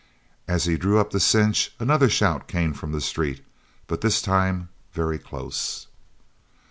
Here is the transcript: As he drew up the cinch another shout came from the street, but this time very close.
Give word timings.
As 0.47 0.65
he 0.65 0.77
drew 0.77 0.97
up 0.97 1.11
the 1.11 1.19
cinch 1.19 1.73
another 1.79 2.09
shout 2.09 2.47
came 2.47 2.73
from 2.73 2.91
the 2.91 2.99
street, 3.01 3.45
but 3.85 4.01
this 4.01 4.19
time 4.19 4.69
very 4.93 5.19
close. 5.19 5.85